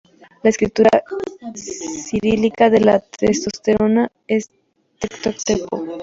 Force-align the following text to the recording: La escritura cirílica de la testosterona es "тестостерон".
La 0.41 0.49
escritura 0.49 0.89
cirílica 1.53 2.71
de 2.71 2.79
la 2.79 3.01
testosterona 3.01 4.11
es 4.27 4.49
"тестостерон". 4.99 5.89